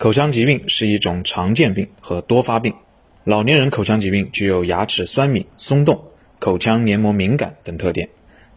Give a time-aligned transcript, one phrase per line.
[0.00, 2.72] 口腔疾病是一种常见病和多发病。
[3.22, 6.02] 老年人口腔疾病具有牙齿酸敏、松动、
[6.38, 8.08] 口腔黏膜敏感等特点。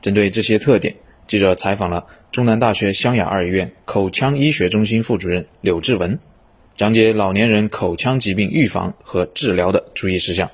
[0.02, 0.96] 针对这些特点，
[1.28, 6.18] 记者采访了中南大学湘雅二医院口腔医学中心副主任柳志文，
[6.76, 10.50] 讲解老年人口腔疾病预防和治疗的注意事项。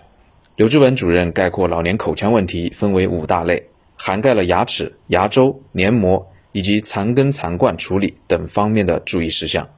[0.55, 3.63] 柳志文主任概括老年口腔问题分为五大类，
[3.95, 9.69] 涵盖了牙齿、牙周、黏膜以及残根残冠处理等方面的注意事项。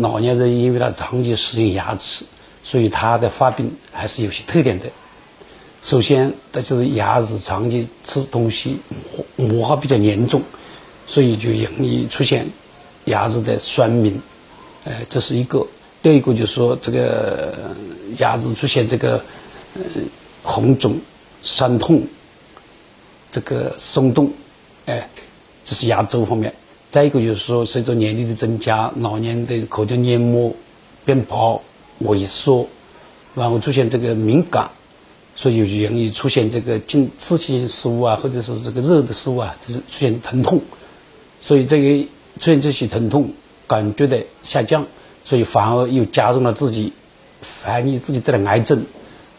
[0.00, 2.24] 老年人因为他长期使用牙齿，
[2.62, 4.86] 所以他的发病还是有些特点的。
[5.82, 8.78] 首先，他就是牙齿长期吃东西
[9.36, 10.42] 磨合比较严重，
[11.06, 12.46] 所以就容易出现
[13.04, 14.20] 牙齿的酸敏。
[14.84, 15.66] 呃，这是一个。
[16.02, 17.54] 第二一个就是说，这个
[18.18, 19.22] 牙齿出现这个
[19.74, 19.82] 呃
[20.42, 21.00] 红肿、
[21.40, 22.02] 酸痛、
[23.32, 24.30] 这个松动，
[24.86, 25.08] 哎，
[25.64, 26.54] 这是牙周方面。
[26.94, 30.54] 再一个就是说，随着年龄的增加，老年的口腔黏膜
[31.04, 31.60] 变薄、
[32.04, 32.68] 萎缩，
[33.34, 34.70] 然后出现这个敏感，
[35.34, 40.60] 所以就容易出现这个进刺激性食物啊，或者是这个热的食物啊，就是出现疼痛。
[41.40, 42.04] 所以这个
[42.38, 43.30] 出现这些疼痛，
[43.66, 44.86] 感觉的下降，
[45.24, 46.92] 所以反而又加重了自己
[47.64, 48.84] 怀疑自己得了癌症，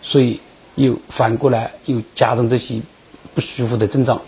[0.01, 0.41] 所以
[0.75, 2.81] 又反过来又加重这些
[3.33, 4.21] 不舒服的症状。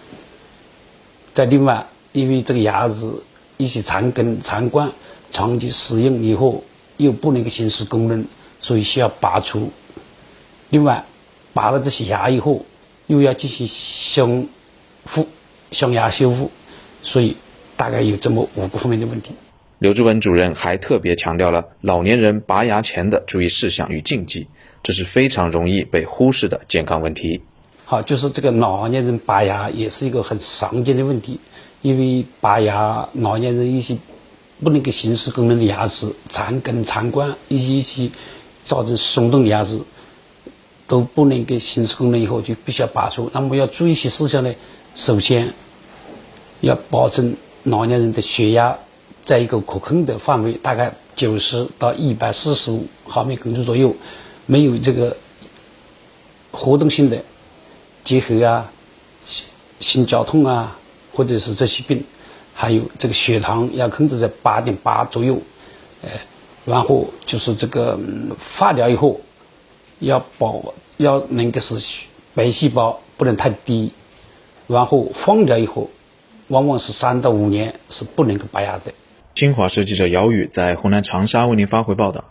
[1.33, 1.87] 再另外。
[2.17, 3.07] 因为这个牙齿
[3.57, 4.89] 一些残根残冠
[5.29, 6.63] 长期使用以后
[6.97, 8.25] 又不能够行使功能，
[8.59, 9.71] 所以需要拔除。
[10.71, 11.05] 另外，
[11.53, 12.65] 拔了这些牙以后，
[13.05, 14.43] 又要进行修
[15.05, 15.27] 复、
[15.69, 16.49] 镶牙修复，
[17.03, 17.37] 所以
[17.75, 19.29] 大概有这么五个方面的问题。
[19.77, 24.47] 刘志文主任还特别强调了老年人拔牙前的注意事项与禁忌，
[24.81, 27.43] 这是非常容易被忽视的健康问题。
[27.89, 31.39] 好，就是这个老年人拔牙也是一个很常见的问题。
[31.81, 33.95] 因为拔牙，老年人一些
[34.61, 38.09] 不能够行使功能的牙齿、残根、残冠，一些一些
[38.65, 39.79] 造成松动的牙齿
[40.85, 43.31] 都不能够行使功能，以后就必须要拔出。
[43.33, 44.53] 那么要注意一些事项呢？
[44.97, 45.53] 首先
[46.59, 48.79] 要保证老年人的血压
[49.23, 53.95] 在一个可控的范围，大概九十到一百四十五毫米汞柱左右，
[54.45, 55.15] 没有这个
[56.51, 57.23] 活动性的
[58.07, 58.71] 结核啊、
[59.27, 59.45] 心
[59.81, 60.73] 心绞痛啊。
[61.17, 62.05] 或者是这些病，
[62.53, 65.41] 还有这个血糖要控制在八点八左右，
[66.03, 66.09] 呃，
[66.63, 67.99] 然后就是这个
[68.55, 69.19] 化疗以后
[69.97, 72.03] 要保要能够是
[72.35, 73.91] 白细胞不能太低，
[74.67, 75.89] 然后放疗以后
[76.49, 78.93] 往往是三到五年是不能够拔牙的。
[79.33, 82.25] 新华社记者姚宇在湖南长沙为您发回报道。